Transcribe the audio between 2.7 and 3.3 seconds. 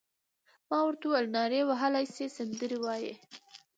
وایې؟